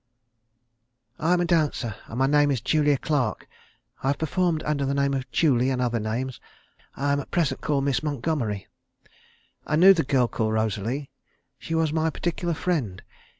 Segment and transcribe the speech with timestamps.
[1.19, 3.47] "I am a dancer, and my name is Julia Clark:
[4.01, 6.41] I have performed under the name of Julie, and other names.
[6.95, 8.65] I am at present called Miss Montgomery.
[9.67, 11.11] I knew the girl called Rosalie.
[11.59, 13.03] She was my particular friend.